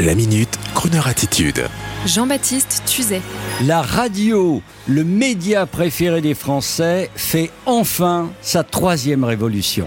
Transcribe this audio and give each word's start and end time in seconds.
La 0.00 0.14
minute, 0.14 0.58
Kroneur 0.74 1.06
attitude. 1.06 1.68
Jean-Baptiste 2.06 2.82
Tuzet. 2.86 3.20
La 3.66 3.82
radio, 3.82 4.62
le 4.88 5.04
média 5.04 5.66
préféré 5.66 6.22
des 6.22 6.32
Français, 6.32 7.10
fait 7.14 7.50
enfin 7.66 8.30
sa 8.40 8.64
troisième 8.64 9.22
révolution. 9.22 9.86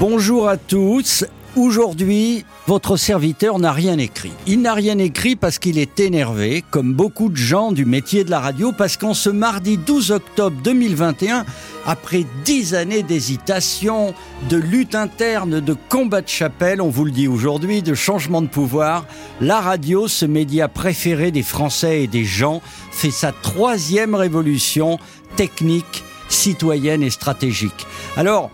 Bonjour 0.00 0.48
à 0.48 0.56
tous. 0.56 1.24
Aujourd'hui, 1.56 2.44
votre 2.68 2.96
serviteur 2.96 3.58
n'a 3.58 3.72
rien 3.72 3.98
écrit. 3.98 4.30
Il 4.46 4.62
n'a 4.62 4.72
rien 4.72 4.98
écrit 4.98 5.34
parce 5.34 5.58
qu'il 5.58 5.78
est 5.78 5.98
énervé, 5.98 6.62
comme 6.70 6.94
beaucoup 6.94 7.28
de 7.28 7.36
gens 7.36 7.72
du 7.72 7.84
métier 7.84 8.22
de 8.22 8.30
la 8.30 8.38
radio, 8.38 8.70
parce 8.70 8.96
qu'en 8.96 9.14
ce 9.14 9.30
mardi 9.30 9.76
12 9.76 10.12
octobre 10.12 10.56
2021, 10.62 11.44
après 11.86 12.24
dix 12.44 12.74
années 12.74 13.02
d'hésitation, 13.02 14.14
de 14.48 14.56
lutte 14.56 14.94
interne, 14.94 15.58
de 15.58 15.76
combat 15.88 16.22
de 16.22 16.28
chapelle, 16.28 16.80
on 16.80 16.88
vous 16.88 17.04
le 17.04 17.10
dit 17.10 17.26
aujourd'hui, 17.26 17.82
de 17.82 17.94
changement 17.94 18.42
de 18.42 18.46
pouvoir, 18.46 19.04
la 19.40 19.60
radio, 19.60 20.06
ce 20.06 20.26
média 20.26 20.68
préféré 20.68 21.32
des 21.32 21.42
Français 21.42 22.04
et 22.04 22.06
des 22.06 22.24
gens, 22.24 22.62
fait 22.92 23.10
sa 23.10 23.32
troisième 23.32 24.14
révolution 24.14 25.00
technique, 25.34 26.04
citoyenne 26.28 27.02
et 27.02 27.10
stratégique. 27.10 27.86
Alors, 28.16 28.52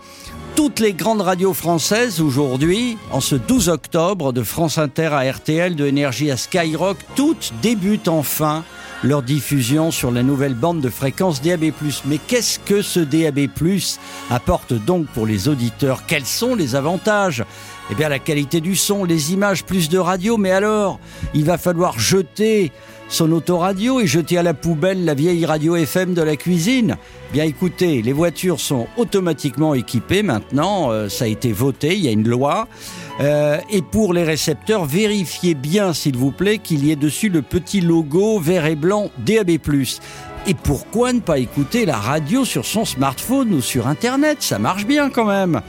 toutes 0.57 0.79
les 0.79 0.93
grandes 0.93 1.21
radios 1.21 1.53
françaises 1.53 2.19
aujourd'hui, 2.19 2.97
en 3.11 3.21
ce 3.21 3.35
12 3.35 3.69
octobre, 3.69 4.33
de 4.33 4.41
France 4.41 4.79
Inter 4.79 5.09
à 5.13 5.31
RTL, 5.31 5.75
de 5.75 5.85
Énergie 5.85 6.31
à 6.31 6.35
Skyrock, 6.35 6.97
toutes 7.15 7.53
débutent 7.61 8.07
enfin 8.07 8.63
leur 9.03 9.21
diffusion 9.21 9.91
sur 9.91 10.09
la 10.09 10.23
nouvelle 10.23 10.55
bande 10.55 10.81
de 10.81 10.89
fréquence 10.89 11.43
DAB+. 11.43 11.71
Mais 12.05 12.17
qu'est-ce 12.17 12.57
que 12.57 12.81
ce 12.81 12.99
DAB+, 12.99 13.49
apporte 14.31 14.73
donc 14.73 15.05
pour 15.05 15.27
les 15.27 15.47
auditeurs? 15.47 16.07
Quels 16.07 16.25
sont 16.25 16.55
les 16.55 16.75
avantages? 16.75 17.43
Eh 17.89 17.95
bien 17.95 18.09
la 18.09 18.19
qualité 18.19 18.59
du 18.59 18.75
son, 18.75 19.05
les 19.05 19.31
images, 19.33 19.63
plus 19.63 19.87
de 19.87 19.97
radio, 19.97 20.37
mais 20.37 20.51
alors, 20.51 20.99
il 21.33 21.45
va 21.45 21.57
falloir 21.57 21.97
jeter 21.97 22.71
son 23.07 23.31
autoradio 23.31 24.01
et 24.01 24.07
jeter 24.07 24.37
à 24.37 24.43
la 24.43 24.53
poubelle 24.53 25.05
la 25.05 25.13
vieille 25.13 25.45
radio 25.45 25.77
FM 25.77 26.13
de 26.13 26.21
la 26.21 26.35
cuisine 26.35 26.97
Bien 27.31 27.45
écoutez, 27.45 28.01
les 28.01 28.13
voitures 28.13 28.59
sont 28.59 28.87
automatiquement 28.97 29.73
équipées 29.73 30.23
maintenant, 30.23 30.91
euh, 30.91 31.09
ça 31.09 31.25
a 31.25 31.27
été 31.27 31.51
voté, 31.51 31.95
il 31.95 32.03
y 32.03 32.07
a 32.07 32.11
une 32.11 32.27
loi. 32.27 32.67
Euh, 33.19 33.57
et 33.69 33.81
pour 33.81 34.13
les 34.13 34.23
récepteurs, 34.23 34.85
vérifiez 34.85 35.53
bien 35.53 35.93
s'il 35.93 36.15
vous 36.15 36.31
plaît 36.31 36.57
qu'il 36.57 36.85
y 36.85 36.91
ait 36.91 36.97
dessus 36.97 37.29
le 37.29 37.41
petit 37.41 37.81
logo 37.81 38.39
vert 38.39 38.65
et 38.65 38.75
blanc 38.75 39.11
DAB+. 39.17 39.51
Et 40.47 40.53
pourquoi 40.53 41.11
ne 41.11 41.19
pas 41.19 41.39
écouter 41.39 41.85
la 41.85 41.97
radio 41.97 42.45
sur 42.45 42.65
son 42.65 42.85
smartphone 42.85 43.53
ou 43.53 43.61
sur 43.61 43.87
Internet? 43.87 44.37
Ça 44.41 44.59
marche 44.59 44.85
bien 44.85 45.09
quand 45.09 45.25
même. 45.25 45.61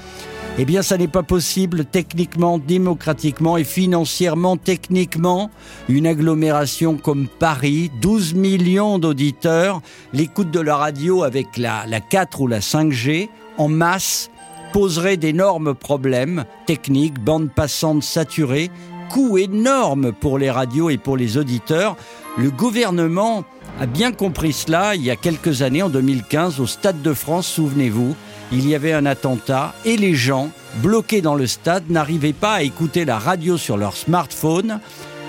Eh 0.61 0.64
bien, 0.64 0.83
ça 0.83 0.98
n'est 0.98 1.06
pas 1.06 1.23
possible 1.23 1.84
techniquement, 1.84 2.59
démocratiquement 2.59 3.56
et 3.56 3.62
financièrement, 3.62 4.56
techniquement. 4.56 5.53
Une 5.89 6.05
agglomération 6.05 6.97
comme 6.97 7.28
Paris, 7.28 7.92
12 8.01 8.34
millions 8.34 8.98
d'auditeurs, 8.98 9.81
l'écoute 10.12 10.51
de 10.51 10.59
la 10.59 10.77
radio 10.77 11.23
avec 11.23 11.59
la, 11.59 11.86
la 11.86 12.01
4 12.01 12.41
ou 12.41 12.48
la 12.48 12.59
5G 12.59 13.29
en 13.56 13.69
masse 13.69 14.31
poserait 14.73 15.17
d'énormes 15.17 15.75
problèmes 15.75 16.45
techniques, 16.67 17.20
bande 17.20 17.53
passante 17.53 18.03
saturée, 18.03 18.73
coût 19.11 19.39
énorme 19.39 20.12
pour 20.12 20.39
les 20.39 20.51
radios 20.51 20.91
et 20.91 20.98
pour 20.98 21.17
les 21.17 21.36
auditeurs. 21.39 21.97
Le 22.36 22.51
gouvernement 22.51 23.45
a 23.81 23.87
bien 23.87 24.12
compris 24.12 24.53
cela 24.53 24.95
il 24.97 25.05
y 25.05 25.11
a 25.11 25.17
quelques 25.17 25.62
années, 25.62 25.83
en 25.83 25.89
2015, 25.89 26.61
au 26.61 26.67
Stade 26.67 27.01
de 27.01 27.15
France, 27.15 27.47
souvenez-vous. 27.47 28.17
Il 28.51 28.69
y 28.69 28.75
avait 28.75 28.93
un 28.93 29.07
attentat 29.07 29.75
et 29.85 29.97
les 29.97 30.15
gens, 30.15 30.51
bloqués 30.77 31.20
dans 31.20 31.35
le 31.35 31.47
stade, 31.47 31.91
n'arrivaient 31.91 32.33
pas 32.33 32.55
à 32.55 32.62
écouter 32.62 33.05
la 33.05 33.19
radio 33.19 33.57
sur 33.57 33.77
leur 33.77 33.97
smartphone 33.97 34.81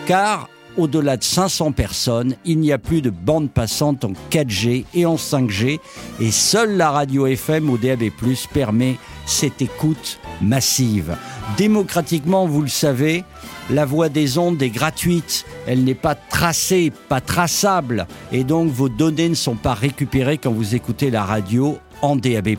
car 0.08 0.50
au-delà 0.78 1.18
de 1.18 1.24
500 1.24 1.72
personnes, 1.72 2.36
il 2.46 2.60
n'y 2.60 2.72
a 2.72 2.78
plus 2.78 3.02
de 3.02 3.10
bande 3.10 3.50
passante 3.50 4.06
en 4.06 4.14
4G 4.32 4.86
et 4.94 5.06
en 5.06 5.16
5G 5.16 5.80
et 6.20 6.32
seule 6.32 6.78
la 6.78 6.92
radio 6.92 7.28
FM 7.28 7.70
ou 7.70 7.78
DAB+ 7.78 8.10
permet 8.54 8.98
cette 9.26 9.62
écoute 9.62 10.20
massive. 10.42 11.16
Démocratiquement, 11.58 12.46
vous 12.46 12.62
le 12.62 12.68
savez, 12.68 13.24
la 13.70 13.86
voix 13.86 14.10
des 14.10 14.38
ondes 14.38 14.62
est 14.62 14.70
gratuite, 14.70 15.46
elle 15.68 15.84
n'est 15.84 15.96
pas 15.96 16.16
tracée, 16.16 16.92
pas 17.10 17.22
traçable, 17.22 18.08
et 18.32 18.44
donc 18.44 18.72
vos 18.72 18.90
données 18.90 19.30
ne 19.30 19.36
sont 19.36 19.56
pas 19.56 19.74
récupérées 19.74 20.38
quand 20.38 20.52
vous 20.52 20.76
écoutez 20.76 21.12
la 21.12 21.24
radio 21.24 21.78
en 22.02 22.16
DAB+. 22.16 22.56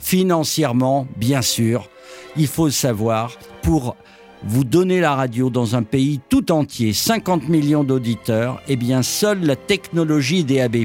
Financièrement, 0.00 1.06
bien 1.16 1.42
sûr, 1.42 1.88
il 2.36 2.46
faut 2.46 2.70
savoir, 2.70 3.32
pour 3.62 3.96
vous 4.44 4.64
donner 4.64 5.00
la 5.00 5.14
radio 5.14 5.50
dans 5.50 5.76
un 5.76 5.82
pays 5.82 6.20
tout 6.28 6.52
entier, 6.52 6.92
50 6.92 7.48
millions 7.48 7.84
d'auditeurs, 7.84 8.60
eh 8.68 8.76
bien 8.76 9.02
seule 9.02 9.44
la 9.44 9.56
technologie 9.56 10.44
DAB+, 10.44 10.84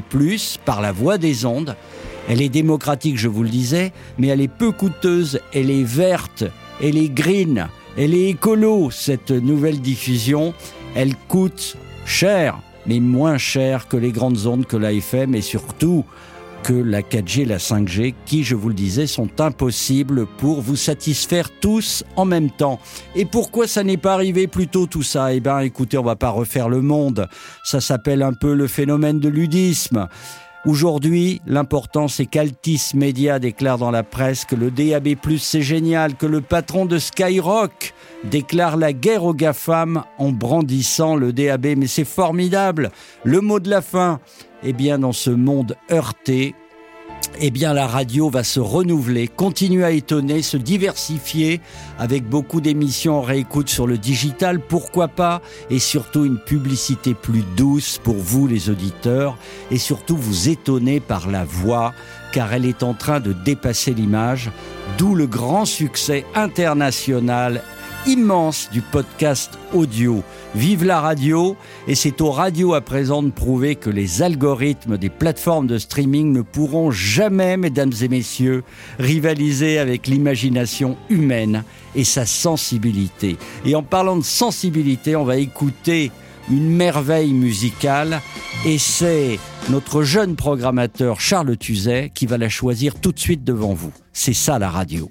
par 0.64 0.80
la 0.80 0.92
voix 0.92 1.18
des 1.18 1.44
ondes, 1.44 1.76
elle 2.28 2.40
est 2.40 2.48
démocratique, 2.48 3.18
je 3.18 3.28
vous 3.28 3.42
le 3.42 3.48
disais, 3.48 3.92
mais 4.18 4.28
elle 4.28 4.40
est 4.40 4.48
peu 4.48 4.70
coûteuse, 4.70 5.40
elle 5.52 5.70
est 5.70 5.82
verte, 5.82 6.44
elle 6.82 6.96
est 6.96 7.08
green, 7.08 7.68
elle 7.96 8.14
est 8.14 8.30
écolo, 8.30 8.90
cette 8.90 9.30
nouvelle 9.30 9.80
diffusion. 9.80 10.54
Elle 10.94 11.16
coûte 11.16 11.76
cher, 12.06 12.58
mais 12.86 13.00
moins 13.00 13.38
cher 13.38 13.88
que 13.88 13.96
les 13.96 14.12
grandes 14.12 14.46
ondes, 14.46 14.66
que 14.66 14.76
la 14.76 14.92
FM 14.92 15.34
et 15.34 15.40
surtout 15.40 16.04
que 16.62 16.72
la 16.72 17.02
4G 17.02 17.42
et 17.42 17.44
la 17.44 17.58
5G 17.58 18.14
qui, 18.24 18.44
je 18.44 18.54
vous 18.54 18.68
le 18.68 18.74
disais, 18.74 19.06
sont 19.06 19.40
impossibles 19.40 20.26
pour 20.38 20.60
vous 20.60 20.76
satisfaire 20.76 21.50
tous 21.60 22.04
en 22.16 22.24
même 22.24 22.50
temps. 22.50 22.80
Et 23.14 23.24
pourquoi 23.24 23.66
ça 23.66 23.82
n'est 23.82 23.96
pas 23.96 24.14
arrivé 24.14 24.46
plus 24.46 24.68
tôt 24.68 24.86
tout 24.86 25.02
ça? 25.02 25.34
Eh 25.34 25.40
bien 25.40 25.60
écoutez, 25.60 25.98
on 25.98 26.04
va 26.04 26.16
pas 26.16 26.30
refaire 26.30 26.68
le 26.68 26.80
monde. 26.80 27.28
Ça 27.64 27.80
s'appelle 27.80 28.22
un 28.22 28.32
peu 28.32 28.54
le 28.54 28.66
phénomène 28.66 29.18
de 29.18 29.28
ludisme. 29.28 30.08
Aujourd'hui, 30.64 31.40
l'important 31.44 32.06
c'est 32.06 32.26
qu'Altis 32.26 32.92
Media 32.94 33.40
déclare 33.40 33.78
dans 33.78 33.90
la 33.90 34.04
presse 34.04 34.44
que 34.44 34.54
le 34.54 34.70
DAB+, 34.70 35.16
c'est 35.38 35.60
génial, 35.60 36.14
que 36.14 36.26
le 36.26 36.40
patron 36.40 36.86
de 36.86 36.98
Skyrock 36.98 37.92
déclare 38.22 38.76
la 38.76 38.92
guerre 38.92 39.24
aux 39.24 39.34
GAFAM 39.34 40.04
en 40.18 40.30
brandissant 40.30 41.16
le 41.16 41.32
DAB. 41.32 41.66
Mais 41.76 41.88
c'est 41.88 42.04
formidable. 42.04 42.92
Le 43.24 43.40
mot 43.40 43.58
de 43.58 43.68
la 43.68 43.82
fin, 43.82 44.20
eh 44.62 44.72
bien, 44.72 45.00
dans 45.00 45.12
ce 45.12 45.30
monde 45.30 45.76
heurté, 45.90 46.54
eh 47.38 47.50
bien 47.50 47.72
la 47.72 47.86
radio 47.86 48.30
va 48.30 48.44
se 48.44 48.60
renouveler, 48.60 49.28
continuer 49.28 49.84
à 49.84 49.90
étonner, 49.90 50.42
se 50.42 50.56
diversifier 50.56 51.60
avec 51.98 52.28
beaucoup 52.28 52.60
d'émissions 52.60 53.18
en 53.18 53.22
réécoute 53.22 53.68
sur 53.68 53.86
le 53.86 53.98
digital, 53.98 54.60
pourquoi 54.60 55.08
pas, 55.08 55.42
et 55.70 55.78
surtout 55.78 56.24
une 56.24 56.38
publicité 56.38 57.14
plus 57.14 57.44
douce 57.56 57.98
pour 58.02 58.16
vous 58.16 58.46
les 58.46 58.70
auditeurs, 58.70 59.36
et 59.70 59.78
surtout 59.78 60.16
vous 60.16 60.48
étonner 60.48 61.00
par 61.00 61.30
la 61.30 61.44
voix, 61.44 61.94
car 62.32 62.52
elle 62.52 62.66
est 62.66 62.82
en 62.82 62.94
train 62.94 63.20
de 63.20 63.32
dépasser 63.32 63.92
l'image, 63.92 64.50
d'où 64.98 65.14
le 65.14 65.26
grand 65.26 65.64
succès 65.64 66.24
international 66.34 67.62
immense 68.06 68.68
du 68.72 68.80
podcast 68.80 69.58
audio. 69.72 70.22
Vive 70.54 70.84
la 70.84 71.00
radio 71.00 71.56
et 71.86 71.94
c'est 71.94 72.20
aux 72.20 72.30
radios 72.30 72.74
à 72.74 72.80
présent 72.80 73.22
de 73.22 73.30
prouver 73.30 73.76
que 73.76 73.90
les 73.90 74.22
algorithmes 74.22 74.98
des 74.98 75.08
plateformes 75.08 75.66
de 75.66 75.78
streaming 75.78 76.32
ne 76.32 76.42
pourront 76.42 76.90
jamais, 76.90 77.56
mesdames 77.56 77.92
et 78.02 78.08
messieurs, 78.08 78.64
rivaliser 78.98 79.78
avec 79.78 80.06
l'imagination 80.06 80.96
humaine 81.10 81.64
et 81.94 82.04
sa 82.04 82.26
sensibilité. 82.26 83.36
Et 83.64 83.74
en 83.74 83.82
parlant 83.82 84.16
de 84.16 84.24
sensibilité, 84.24 85.16
on 85.16 85.24
va 85.24 85.36
écouter 85.36 86.10
une 86.50 86.70
merveille 86.70 87.32
musicale 87.32 88.20
et 88.66 88.78
c'est 88.78 89.38
notre 89.70 90.02
jeune 90.02 90.34
programmateur 90.34 91.20
Charles 91.20 91.56
Tuzet 91.56 92.10
qui 92.12 92.26
va 92.26 92.36
la 92.36 92.48
choisir 92.48 92.94
tout 93.00 93.12
de 93.12 93.18
suite 93.18 93.44
devant 93.44 93.74
vous. 93.74 93.92
C'est 94.12 94.34
ça 94.34 94.58
la 94.58 94.70
radio. 94.70 95.10